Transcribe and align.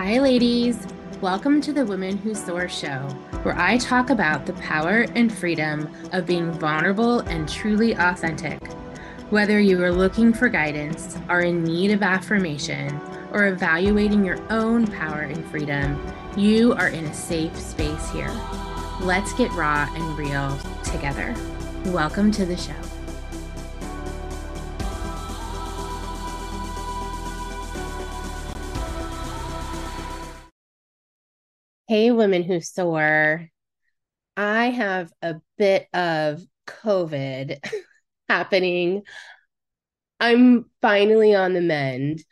Hi, 0.00 0.20
ladies. 0.20 0.86
Welcome 1.20 1.60
to 1.60 1.72
the 1.72 1.84
Women 1.84 2.18
Who 2.18 2.32
Soar 2.32 2.68
show, 2.68 3.00
where 3.42 3.58
I 3.58 3.78
talk 3.78 4.10
about 4.10 4.46
the 4.46 4.52
power 4.52 5.06
and 5.16 5.36
freedom 5.36 5.92
of 6.12 6.24
being 6.24 6.52
vulnerable 6.52 7.18
and 7.22 7.48
truly 7.48 7.96
authentic. 7.96 8.64
Whether 9.30 9.58
you 9.58 9.82
are 9.82 9.90
looking 9.90 10.32
for 10.32 10.48
guidance, 10.48 11.18
are 11.28 11.40
in 11.40 11.64
need 11.64 11.90
of 11.90 12.04
affirmation, 12.04 13.00
or 13.32 13.48
evaluating 13.48 14.24
your 14.24 14.38
own 14.52 14.86
power 14.86 15.22
and 15.22 15.44
freedom, 15.46 16.00
you 16.36 16.74
are 16.74 16.90
in 16.90 17.04
a 17.04 17.12
safe 17.12 17.56
space 17.58 18.08
here. 18.12 18.30
Let's 19.00 19.32
get 19.32 19.50
raw 19.54 19.92
and 19.96 20.16
real 20.16 20.56
together. 20.84 21.34
Welcome 21.86 22.30
to 22.30 22.46
the 22.46 22.56
show. 22.56 22.97
Hey, 31.88 32.10
women 32.10 32.42
who 32.42 32.60
soar. 32.60 33.48
I 34.36 34.66
have 34.66 35.10
a 35.22 35.36
bit 35.56 35.88
of 35.94 36.42
COVID 36.66 37.58
happening. 38.28 39.04
I'm 40.20 40.66
finally 40.82 41.34
on 41.34 41.54
the 41.54 41.62
mend, 41.62 42.22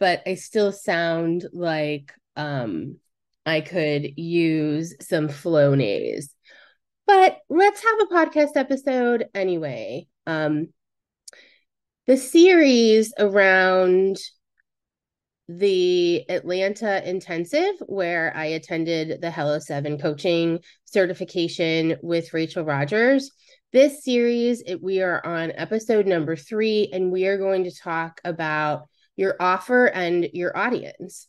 but 0.00 0.22
I 0.26 0.36
still 0.36 0.72
sound 0.72 1.44
like 1.52 2.10
um 2.36 2.96
I 3.44 3.60
could 3.60 4.18
use 4.18 4.94
some 5.02 5.28
Flonase. 5.28 6.28
But 7.06 7.36
let's 7.50 7.82
have 7.84 8.00
a 8.00 8.14
podcast 8.14 8.56
episode 8.56 9.26
anyway. 9.34 10.06
Um 10.26 10.68
the 12.06 12.16
series 12.16 13.12
around 13.18 14.16
the 15.58 16.24
Atlanta 16.30 17.06
intensive 17.08 17.74
where 17.86 18.32
I 18.36 18.46
attended 18.46 19.20
the 19.20 19.30
Hello 19.30 19.58
7 19.58 19.98
coaching 19.98 20.60
certification 20.84 21.96
with 22.02 22.32
Rachel 22.32 22.64
Rodgers. 22.64 23.30
This 23.72 24.04
series, 24.04 24.62
it, 24.66 24.82
we 24.82 25.02
are 25.02 25.24
on 25.24 25.52
episode 25.54 26.06
number 26.06 26.36
three, 26.36 26.90
and 26.92 27.10
we 27.10 27.26
are 27.26 27.38
going 27.38 27.64
to 27.64 27.74
talk 27.74 28.20
about 28.24 28.88
your 29.16 29.36
offer 29.40 29.86
and 29.86 30.28
your 30.32 30.56
audience. 30.56 31.28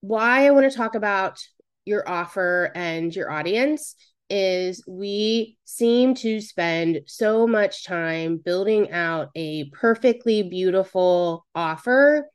Why 0.00 0.46
I 0.46 0.50
want 0.50 0.70
to 0.70 0.76
talk 0.76 0.94
about 0.94 1.38
your 1.84 2.08
offer 2.08 2.72
and 2.74 3.14
your 3.14 3.30
audience 3.30 3.94
is 4.30 4.82
we 4.88 5.58
seem 5.64 6.14
to 6.14 6.40
spend 6.40 7.00
so 7.06 7.46
much 7.46 7.84
time 7.84 8.38
building 8.38 8.90
out 8.90 9.28
a 9.34 9.68
perfectly 9.70 10.42
beautiful 10.42 11.44
offer 11.54 12.28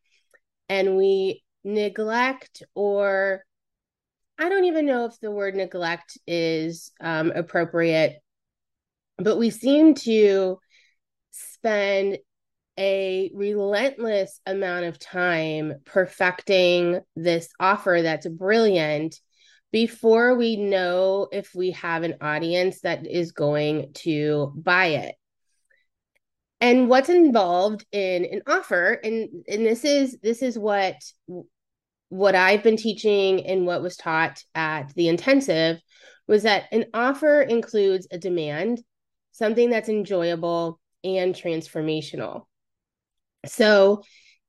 and 0.69 0.97
we 0.97 1.43
neglect 1.63 2.63
or 2.75 3.43
I 4.39 4.49
don't 4.49 4.65
even 4.65 4.85
know 4.85 5.05
if 5.05 5.19
the 5.19 5.31
word 5.31 5.55
neglect 5.55 6.17
is 6.27 6.91
um, 7.01 7.31
appropriate, 7.31 8.17
but 9.17 9.37
we 9.37 9.49
seem 9.49 9.95
to 9.95 10.59
spend 11.31 12.19
a 12.77 13.31
relentless 13.33 14.39
amount 14.45 14.85
of 14.85 14.99
time 14.99 15.73
perfecting 15.85 17.01
this 17.15 17.49
offer 17.59 18.01
that's 18.03 18.27
brilliant 18.27 19.19
before 19.71 20.35
we 20.35 20.55
know 20.55 21.27
if 21.31 21.53
we 21.55 21.71
have 21.71 22.03
an 22.03 22.15
audience 22.21 22.81
that 22.81 23.07
is 23.07 23.31
going 23.31 23.91
to 23.93 24.53
buy 24.55 24.87
it 24.87 25.15
and 26.59 26.89
what's 26.89 27.09
involved 27.09 27.85
in 27.91 28.25
an 28.25 28.41
offer 28.47 28.99
and 29.03 29.29
and 29.47 29.65
this 29.65 29.85
is 29.85 30.17
this 30.21 30.41
is 30.41 30.57
what 30.57 30.95
what 32.09 32.35
i've 32.35 32.63
been 32.63 32.77
teaching 32.77 33.45
and 33.45 33.65
what 33.65 33.81
was 33.81 33.97
taught 33.97 34.41
at 34.55 34.93
the 34.95 35.07
intensive 35.07 35.79
was 36.27 36.43
that 36.43 36.65
an 36.71 36.85
offer 36.93 37.41
includes 37.41 38.07
a 38.11 38.17
demand 38.17 38.81
something 39.37 39.69
that's 39.69 39.89
enjoyable 39.89 40.79
and 41.03 41.35
transformational. 41.35 42.45
So 43.45 44.01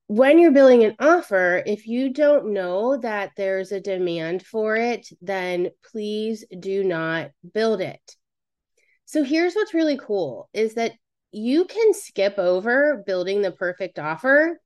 when 0.07 0.39
you're 0.39 0.51
building 0.51 0.85
an 0.85 0.97
offer 0.99 1.63
if 1.67 1.87
you 1.87 2.11
don't 2.13 2.55
know 2.55 2.97
that 2.97 3.33
there's 3.37 3.71
a 3.73 3.81
demand 3.81 4.43
for 4.43 4.77
it 4.77 5.07
then 5.21 5.69
please 5.93 6.45
do 6.59 6.83
not 6.83 7.31
build 7.53 7.83
it. 7.83 8.17
So 9.05 9.23
here's 9.23 9.55
what's 9.55 9.75
really 9.75 9.99
cool 9.99 10.49
is 10.55 10.75
that 10.75 10.93
you 11.31 11.65
can 11.65 11.95
skip 11.95 12.39
over 12.39 13.03
building 13.07 13.43
the 13.43 13.53
perfect 13.53 13.99
offer 13.99 14.61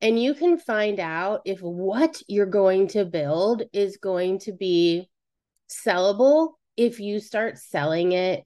and 0.00 0.22
you 0.22 0.34
can 0.34 0.58
find 0.58 1.00
out 1.00 1.42
if 1.44 1.60
what 1.60 2.22
you're 2.28 2.46
going 2.46 2.88
to 2.88 3.04
build 3.04 3.62
is 3.72 3.96
going 3.96 4.38
to 4.40 4.52
be 4.52 5.08
sellable 5.68 6.52
if 6.76 7.00
you 7.00 7.20
start 7.20 7.58
selling 7.58 8.12
it 8.12 8.44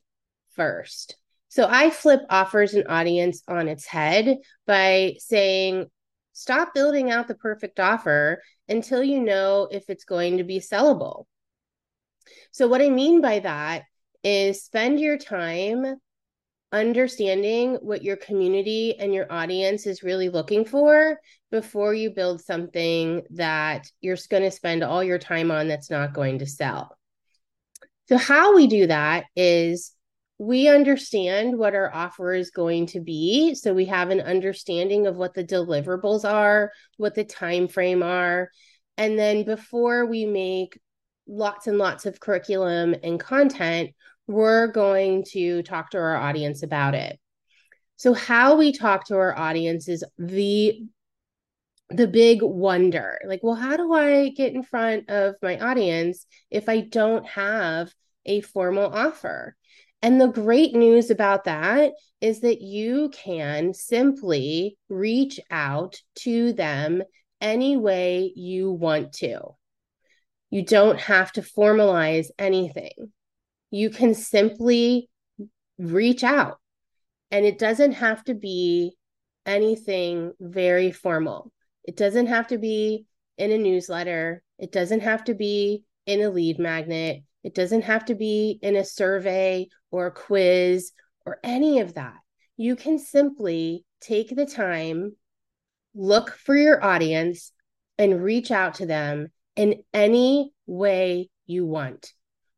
first. 0.54 1.16
So 1.48 1.66
I 1.69 1.91
flip 1.91 2.20
offers 2.31 2.75
and 2.75 2.86
audience 2.88 3.42
on 3.48 3.66
its 3.66 3.87
head 3.87 4.38
by 4.66 5.14
saying, 5.19 5.87
stop 6.32 6.72
building 6.75 7.10
out 7.10 7.26
the 7.26 7.34
perfect 7.34 7.81
offer 7.81 8.41
until 8.69 9.02
you 9.02 9.20
know 9.20 9.69
if 9.70 9.84
it's 9.88 10.04
going 10.04 10.38
to 10.38 10.44
be 10.44 10.60
sellable. 10.60 11.25
So, 12.52 12.69
what 12.69 12.81
I 12.81 12.88
mean 12.88 13.20
by 13.20 13.41
that 13.41 13.82
is 14.22 14.62
spend 14.62 15.00
your 15.00 15.19
time 15.19 15.97
understanding 16.72 17.75
what 17.82 18.03
your 18.03 18.16
community 18.16 18.98
and 18.98 19.12
your 19.12 19.31
audience 19.31 19.86
is 19.86 20.03
really 20.03 20.28
looking 20.28 20.64
for 20.64 21.19
before 21.50 21.94
you 21.94 22.10
build 22.10 22.41
something 22.41 23.22
that 23.31 23.91
you're 24.00 24.16
going 24.28 24.42
to 24.42 24.50
spend 24.50 24.82
all 24.82 25.03
your 25.03 25.19
time 25.19 25.50
on 25.50 25.69
that's 25.69 25.91
not 25.91 26.14
going 26.14 26.38
to 26.38 26.47
sell. 26.47 26.97
So, 28.08 28.16
how 28.16 28.54
we 28.54 28.66
do 28.66 28.86
that 28.86 29.25
is 29.36 29.92
we 30.41 30.69
understand 30.69 31.58
what 31.58 31.75
our 31.75 31.94
offer 31.94 32.32
is 32.32 32.50
going 32.50 32.87
to 32.87 33.00
be 33.00 33.54
so 33.54 33.75
we 33.75 33.84
have 33.84 34.08
an 34.08 34.22
understanding 34.22 35.06
of 35.06 35.14
what 35.14 35.34
the 35.34 35.44
deliverables 35.44 36.25
are 36.25 36.72
what 36.97 37.14
the 37.14 37.25
time 37.25 37.69
frame 37.69 38.02
are 38.02 38.48
and 38.97 39.19
then 39.19 39.44
before 39.44 40.06
we 40.06 40.25
make 40.25 40.81
lots 41.28 41.66
and 41.66 41.76
lots 41.76 42.06
of 42.06 42.20
curriculum 42.20 42.94
and 43.02 43.20
content 43.20 43.91
we're 44.30 44.68
going 44.68 45.24
to 45.32 45.62
talk 45.62 45.91
to 45.91 45.98
our 45.98 46.16
audience 46.16 46.62
about 46.62 46.94
it. 46.94 47.18
So 47.96 48.14
how 48.14 48.56
we 48.56 48.72
talk 48.72 49.06
to 49.06 49.16
our 49.16 49.36
audience 49.36 49.88
is 49.88 50.04
the 50.18 50.80
the 51.91 52.06
big 52.06 52.40
wonder. 52.40 53.19
Like, 53.26 53.40
well, 53.42 53.56
how 53.56 53.76
do 53.76 53.92
I 53.92 54.28
get 54.28 54.54
in 54.54 54.62
front 54.62 55.10
of 55.10 55.34
my 55.42 55.58
audience 55.58 56.24
if 56.48 56.69
I 56.69 56.82
don't 56.82 57.26
have 57.26 57.92
a 58.24 58.42
formal 58.42 58.86
offer? 58.86 59.56
And 60.00 60.20
the 60.20 60.28
great 60.28 60.72
news 60.72 61.10
about 61.10 61.44
that 61.44 61.92
is 62.20 62.40
that 62.42 62.62
you 62.62 63.10
can 63.12 63.74
simply 63.74 64.78
reach 64.88 65.40
out 65.50 66.00
to 66.20 66.52
them 66.52 67.02
any 67.40 67.76
way 67.76 68.32
you 68.36 68.70
want 68.70 69.12
to. 69.14 69.40
You 70.48 70.64
don't 70.64 71.00
have 71.00 71.32
to 71.32 71.42
formalize 71.42 72.28
anything 72.38 73.12
you 73.70 73.91
can 73.91 74.14
simply 74.14 75.08
reach 75.78 76.25
out. 76.25 76.58
And 77.31 77.47
it 77.47 77.58
doesn't 77.58 77.92
have 77.92 78.25
to 78.25 78.34
be 78.34 78.97
anything 79.47 80.32
very 80.41 80.91
formal. 80.91 81.53
It 81.84 81.97
doesn't 81.97 82.26
have 82.26 82.48
to 82.48 82.58
be 82.58 83.06
in 83.38 83.53
a 83.53 83.58
newsletter. 83.58 84.42
It 84.58 84.72
doesn't 84.72 85.00
have 85.00 85.25
to 85.25 85.34
be 85.34 85.84
in 86.06 86.20
a 86.20 86.28
lead 86.28 86.58
magnet. 86.58 87.22
It 87.42 87.54
doesn't 87.54 87.82
have 87.82 88.04
to 88.06 88.14
be 88.14 88.58
in 88.62 88.76
a 88.76 88.84
survey 88.84 89.69
or 89.91 90.06
a 90.06 90.12
quiz 90.12 90.92
or 91.25 91.38
any 91.42 91.81
of 91.81 91.94
that. 91.94 92.16
You 92.56 92.76
can 92.76 92.98
simply 92.98 93.84
take 94.00 94.34
the 94.34 94.47
time, 94.47 95.16
look 95.94 96.37
for 96.37 96.56
your 96.56 96.84
audience, 96.84 97.52
and 97.97 98.22
reach 98.22 98.50
out 98.50 98.75
to 98.75 98.87
them 98.87 99.28
in 99.56 99.82
any 99.93 100.52
way 100.67 101.31
you 101.46 101.67
want, 101.67 102.12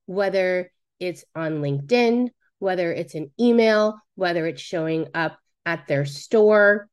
whether 0.06 0.70
it's 1.02 1.24
on 1.34 1.60
LinkedIn, 1.60 2.28
whether 2.60 2.92
it's 2.92 3.14
an 3.14 3.32
email, 3.40 4.00
whether 4.14 4.46
it's 4.46 4.62
showing 4.62 5.08
up 5.14 5.36
at 5.66 5.88
their 5.88 6.06
store, 6.06 6.88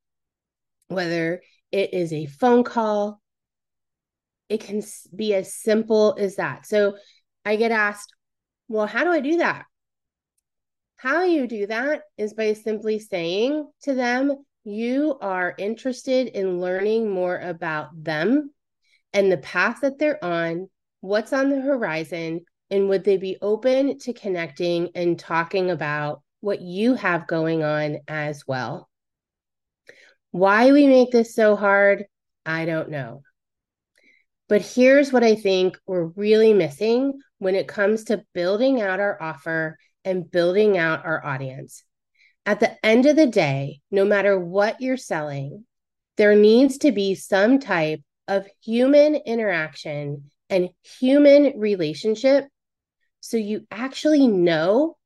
whether 0.87 1.41
it 1.71 1.93
is 1.93 2.11
a 2.11 2.25
phone 2.25 2.63
call. 2.63 3.21
It 4.49 4.61
can 4.61 4.81
be 5.15 5.35
as 5.35 5.53
simple 5.53 6.15
as 6.17 6.37
that. 6.37 6.65
So 6.65 6.97
I 7.45 7.55
get 7.55 7.71
asked, 7.71 8.11
well, 8.67 8.87
how 8.87 9.03
do 9.03 9.11
I 9.11 9.19
do 9.19 9.37
that? 9.37 9.65
How 10.95 11.23
you 11.23 11.45
do 11.45 11.67
that 11.67 12.01
is 12.17 12.33
by 12.33 12.53
simply 12.53 12.97
saying 12.97 13.69
to 13.83 13.93
them, 13.93 14.35
you 14.63 15.17
are 15.21 15.53
interested 15.57 16.29
in 16.29 16.59
learning 16.59 17.09
more 17.09 17.37
about 17.37 17.89
them 17.93 18.51
and 19.13 19.31
the 19.31 19.37
path 19.37 19.81
that 19.81 19.99
they're 19.99 20.23
on, 20.23 20.67
what's 21.01 21.31
on 21.31 21.49
the 21.49 21.61
horizon, 21.61 22.41
and 22.71 22.89
would 22.89 23.03
they 23.03 23.17
be 23.17 23.37
open 23.41 23.97
to 23.99 24.13
connecting 24.13 24.89
and 24.95 25.17
talking 25.17 25.71
about 25.71 26.21
what 26.41 26.61
you 26.61 26.93
have 26.95 27.27
going 27.27 27.63
on 27.63 27.99
as 28.07 28.43
well? 28.47 28.89
Why 30.31 30.71
we 30.71 30.87
make 30.87 31.11
this 31.11 31.33
so 31.33 31.55
hard, 31.55 32.05
I 32.45 32.65
don't 32.65 32.89
know. 32.89 33.23
But 34.47 34.61
here's 34.61 35.11
what 35.11 35.23
I 35.23 35.35
think 35.35 35.77
we're 35.85 36.05
really 36.05 36.53
missing 36.53 37.19
when 37.39 37.55
it 37.55 37.67
comes 37.67 38.05
to 38.05 38.25
building 38.33 38.81
out 38.81 38.99
our 38.99 39.21
offer 39.21 39.77
and 40.05 40.29
building 40.29 40.77
out 40.77 41.05
our 41.05 41.23
audience. 41.25 41.83
At 42.45 42.59
the 42.59 42.83
end 42.85 43.05
of 43.05 43.15
the 43.15 43.27
day, 43.27 43.81
no 43.91 44.05
matter 44.05 44.39
what 44.39 44.81
you're 44.81 44.97
selling, 44.97 45.65
there 46.17 46.35
needs 46.35 46.79
to 46.79 46.91
be 46.91 47.15
some 47.15 47.59
type 47.59 48.01
of 48.27 48.47
human 48.63 49.15
interaction 49.15 50.31
and 50.49 50.69
human 50.99 51.59
relationship 51.59 52.45
so 53.19 53.37
you 53.37 53.65
actually 53.71 54.27
know 54.27 54.97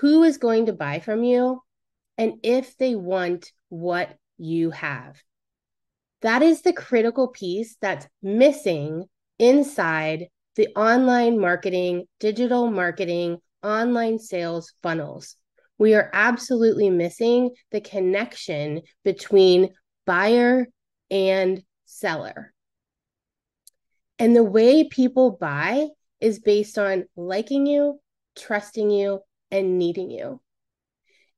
who 0.00 0.22
is 0.22 0.38
going 0.38 0.66
to 0.66 0.72
buy 0.72 1.00
from 1.00 1.24
you 1.24 1.62
and 2.18 2.34
if 2.42 2.76
they 2.76 2.94
want 2.94 3.52
what 3.68 4.16
you 4.38 4.70
have. 4.70 5.16
That 6.22 6.42
is 6.42 6.62
the 6.62 6.72
critical 6.72 7.28
piece 7.28 7.76
that's 7.80 8.06
missing 8.22 9.06
inside 9.38 10.28
the 10.56 10.68
online 10.76 11.38
marketing, 11.38 12.04
digital 12.20 12.70
marketing, 12.70 13.38
online 13.62 14.18
sales 14.18 14.72
funnels. 14.82 15.36
We 15.78 15.94
are 15.94 16.10
absolutely 16.12 16.90
missing 16.90 17.50
the 17.72 17.80
connection 17.80 18.82
between 19.04 19.70
buyer 20.06 20.66
and 21.10 21.62
seller. 21.86 22.52
And 24.18 24.36
the 24.36 24.44
way 24.44 24.84
people 24.84 25.32
buy 25.40 25.88
is 26.22 26.38
based 26.38 26.78
on 26.78 27.04
liking 27.16 27.66
you, 27.66 28.00
trusting 28.36 28.90
you, 28.90 29.20
and 29.50 29.78
needing 29.78 30.10
you. 30.10 30.40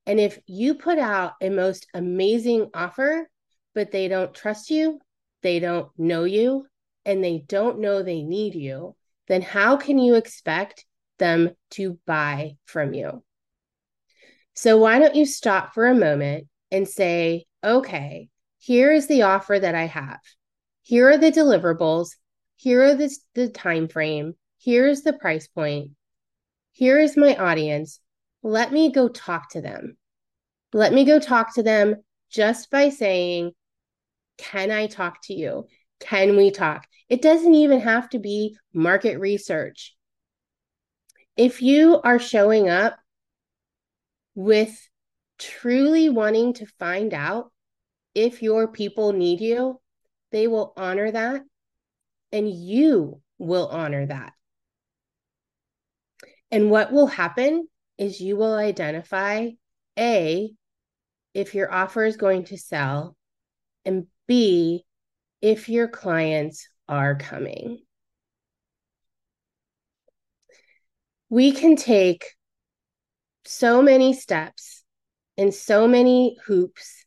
And 0.06 0.20
if 0.20 0.38
you 0.46 0.74
put 0.74 0.98
out 0.98 1.32
a 1.40 1.48
most 1.48 1.86
amazing 1.94 2.70
offer, 2.74 3.28
but 3.74 3.90
they 3.90 4.08
don't 4.08 4.34
trust 4.34 4.70
you, 4.70 5.00
they 5.42 5.58
don't 5.58 5.88
know 5.96 6.24
you, 6.24 6.66
and 7.06 7.24
they 7.24 7.38
don't 7.48 7.80
know 7.80 8.02
they 8.02 8.22
need 8.22 8.54
you, 8.54 8.94
then 9.26 9.40
how 9.40 9.78
can 9.78 9.98
you 9.98 10.16
expect 10.16 10.84
them 11.18 11.50
to 11.70 11.98
buy 12.06 12.56
from 12.66 12.92
you? 12.92 13.24
So, 14.54 14.76
why 14.76 14.98
don't 14.98 15.16
you 15.16 15.24
stop 15.24 15.72
for 15.72 15.86
a 15.86 15.94
moment 15.94 16.46
and 16.70 16.86
say, 16.86 17.46
okay, 17.64 18.28
here 18.58 18.92
is 18.92 19.06
the 19.06 19.22
offer 19.22 19.58
that 19.58 19.74
I 19.74 19.86
have. 19.86 20.20
Here 20.82 21.08
are 21.08 21.18
the 21.18 21.32
deliverables. 21.32 22.10
Here 22.56 22.82
are 22.84 22.94
the, 22.94 23.10
the 23.34 23.48
time 23.48 23.88
frame. 23.88 24.34
Here's 24.64 25.02
the 25.02 25.12
price 25.12 25.46
point. 25.46 25.90
Here 26.72 26.98
is 26.98 27.18
my 27.18 27.36
audience. 27.36 28.00
Let 28.42 28.72
me 28.72 28.90
go 28.90 29.08
talk 29.08 29.50
to 29.50 29.60
them. 29.60 29.98
Let 30.72 30.94
me 30.94 31.04
go 31.04 31.18
talk 31.18 31.54
to 31.56 31.62
them 31.62 31.96
just 32.30 32.70
by 32.70 32.88
saying, 32.88 33.52
Can 34.38 34.70
I 34.70 34.86
talk 34.86 35.18
to 35.24 35.34
you? 35.34 35.66
Can 36.00 36.34
we 36.38 36.50
talk? 36.50 36.86
It 37.10 37.20
doesn't 37.20 37.54
even 37.54 37.80
have 37.80 38.08
to 38.10 38.18
be 38.18 38.56
market 38.72 39.20
research. 39.20 39.94
If 41.36 41.60
you 41.60 42.00
are 42.02 42.18
showing 42.18 42.70
up 42.70 42.96
with 44.34 44.88
truly 45.38 46.08
wanting 46.08 46.54
to 46.54 46.66
find 46.78 47.12
out 47.12 47.52
if 48.14 48.42
your 48.42 48.68
people 48.68 49.12
need 49.12 49.42
you, 49.42 49.78
they 50.32 50.46
will 50.46 50.72
honor 50.74 51.10
that 51.10 51.42
and 52.32 52.50
you 52.50 53.20
will 53.38 53.68
honor 53.68 54.06
that. 54.06 54.32
And 56.54 56.70
what 56.70 56.92
will 56.92 57.08
happen 57.08 57.66
is 57.98 58.20
you 58.20 58.36
will 58.36 58.54
identify 58.54 59.48
A, 59.98 60.52
if 61.34 61.52
your 61.52 61.72
offer 61.72 62.04
is 62.04 62.16
going 62.16 62.44
to 62.44 62.56
sell, 62.56 63.16
and 63.84 64.06
B, 64.28 64.84
if 65.42 65.68
your 65.68 65.88
clients 65.88 66.68
are 66.88 67.16
coming. 67.16 67.80
We 71.28 71.50
can 71.50 71.74
take 71.74 72.24
so 73.44 73.82
many 73.82 74.12
steps 74.12 74.84
and 75.36 75.52
so 75.52 75.88
many 75.88 76.36
hoops 76.46 77.04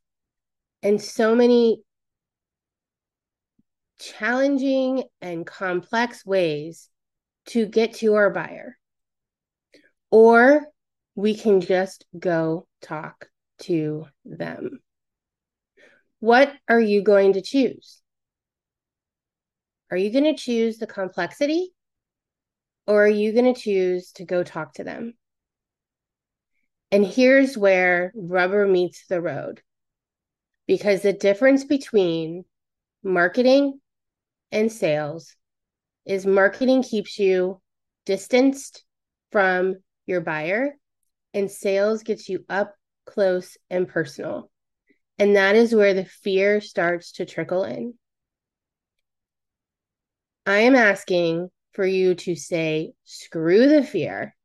and 0.84 1.02
so 1.02 1.36
many 1.36 1.84
challenging 3.98 5.06
and 5.22 5.48
complex 5.48 6.26
ways 6.26 6.90
to 7.46 7.66
get 7.66 7.94
to 7.94 8.16
our 8.16 8.30
buyer. 8.30 8.78
Or 10.12 10.66
we 11.16 11.36
can 11.36 11.62
just 11.62 12.06
go 12.18 12.68
talk 12.82 13.30
to 13.60 14.06
them. 14.26 14.80
What 16.20 16.52
are 16.68 16.80
you 16.80 17.02
going 17.02 17.34
to 17.34 17.42
choose? 17.42 18.02
Are 19.92 19.98
you 19.98 20.12
going 20.12 20.26
to 20.26 20.36
choose 20.36 20.78
the 20.78 20.88
complexity 20.88 21.74
or 22.86 23.06
are 23.06 23.10
you 23.10 23.34
going 23.34 23.54
to 23.54 23.60
choose 23.60 24.12
to 24.14 24.26
go 24.26 24.44
talk 24.44 24.74
to 24.74 24.84
them? 24.84 25.14
And 26.92 27.06
here's 27.06 27.58
where 27.58 28.12
rubber 28.16 28.66
meets 28.66 29.08
the 29.08 29.22
road 29.22 29.62
because 30.68 31.02
the 31.02 31.14
difference 31.14 31.64
between 31.64 32.46
marketing 33.04 33.80
and 34.52 34.72
sales 34.72 35.36
is 36.06 36.26
marketing 36.26 36.84
keeps 36.84 37.20
you 37.20 37.62
distanced 38.06 38.84
from 39.32 39.76
your 40.08 40.22
buyer, 40.22 40.76
and 41.34 41.52
sales 41.52 42.04
gets 42.04 42.28
you 42.28 42.46
up 42.50 42.74
close 43.06 43.58
and 43.70 43.88
personal. 43.88 44.50
And 45.20 45.36
that 45.36 45.56
is 45.56 45.74
where 45.74 45.94
the 45.94 46.06
fear 46.06 46.62
starts 46.62 47.14
to 47.14 47.26
trickle 47.26 47.64
in. 47.64 47.94
I 50.46 50.60
am 50.60 50.76
asking 50.76 51.50
for 51.74 51.86
you 51.86 52.16
to 52.16 52.36
say, 52.36 52.94
screw 53.04 53.68
the 53.68 53.84
fear. 53.84 54.36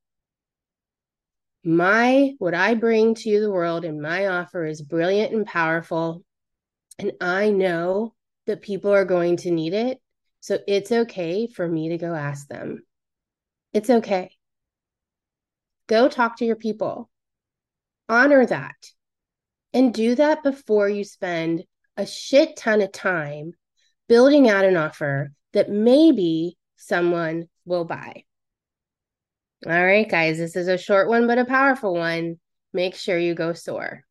My, 1.64 2.34
what 2.38 2.54
I 2.54 2.74
bring 2.74 3.14
to 3.14 3.40
the 3.40 3.50
world 3.50 3.84
and 3.84 4.02
my 4.02 4.26
offer 4.26 4.66
is 4.66 4.82
brilliant 4.82 5.32
and 5.32 5.46
powerful. 5.46 6.24
And 6.98 7.12
I 7.20 7.50
know 7.50 8.14
that 8.46 8.62
people 8.62 8.92
are 8.92 9.04
going 9.04 9.36
to 9.38 9.50
need 9.50 9.74
it. 9.74 10.00
So 10.40 10.58
it's 10.66 10.90
okay 10.90 11.46
for 11.46 11.68
me 11.68 11.90
to 11.90 11.98
go 11.98 12.14
ask 12.14 12.48
them. 12.48 12.82
It's 13.72 13.90
okay. 13.90 14.32
Go 15.86 16.08
talk 16.08 16.36
to 16.38 16.44
your 16.44 16.56
people. 16.56 17.10
Honor 18.08 18.44
that. 18.46 18.76
And 19.72 19.94
do 19.94 20.14
that 20.14 20.42
before 20.42 20.88
you 20.88 21.04
spend 21.04 21.64
a 21.96 22.06
shit 22.06 22.56
ton 22.56 22.80
of 22.80 22.92
time 22.92 23.52
building 24.08 24.48
out 24.48 24.64
an 24.64 24.76
offer 24.76 25.32
that 25.52 25.70
maybe 25.70 26.56
someone 26.76 27.48
will 27.64 27.84
buy. 27.84 28.24
All 29.64 29.72
right, 29.72 30.08
guys, 30.08 30.38
this 30.38 30.56
is 30.56 30.68
a 30.68 30.76
short 30.76 31.08
one, 31.08 31.26
but 31.26 31.38
a 31.38 31.44
powerful 31.44 31.94
one. 31.94 32.38
Make 32.72 32.94
sure 32.94 33.18
you 33.18 33.34
go 33.34 33.52
soar. 33.52 34.04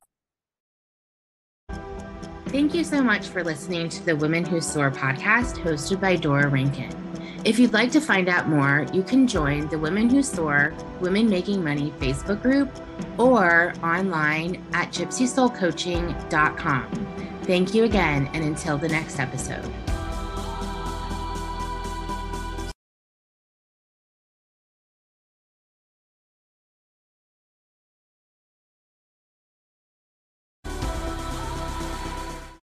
Thank 2.48 2.74
you 2.74 2.84
so 2.84 3.02
much 3.02 3.28
for 3.28 3.44
listening 3.44 3.90
to 3.90 4.06
the 4.06 4.16
Women 4.16 4.46
Who 4.46 4.62
Soar 4.62 4.92
podcast 4.92 5.58
hosted 5.58 6.02
by 6.02 6.16
Dora 6.16 6.48
Rankin. 6.48 7.11
If 7.44 7.58
you'd 7.58 7.74
like 7.74 7.92
to 7.94 8.00
find 8.00 8.30
out 8.30 8.48
more, 8.48 8.86
you 8.94 9.02
can 9.02 9.28
join 9.28 9.68
the 9.70 9.80
Women 9.80 10.12
Who 10.12 10.22
Soar 10.22 10.76
Women 11.00 11.28
Making 11.28 11.64
Money 11.64 11.92
Facebook 12.00 12.44
group 12.44 12.70
or 13.18 13.74
online 13.84 14.64
at 14.74 14.92
gypsysoulcoaching.com. 14.92 17.18
Thank 17.44 17.74
you 17.74 17.86
again, 17.86 18.30
and 18.34 18.44
until 18.44 18.78
the 18.78 18.90
next 18.90 19.20
episode. 19.20 19.66